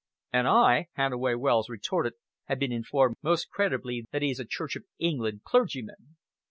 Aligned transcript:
"And 0.33 0.47
I," 0.47 0.87
Hannaway 0.93 1.35
Wells 1.35 1.69
retorted, 1.69 2.13
"have 2.45 2.57
been 2.57 2.71
informed 2.71 3.17
most 3.21 3.51
credibly 3.51 4.03
that 4.11 4.23
he 4.23 4.31
is 4.31 4.39
a 4.39 4.45
Church 4.45 4.75
of 4.75 4.83
England 4.97 5.43
clergyman." 5.43 6.17